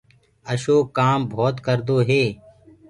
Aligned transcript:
اشوڪ 0.51 0.85
ڪآم 0.97 1.19
ڀوت 1.31 1.55
ڪردو 1.65 1.97
هي۔ 2.07 2.23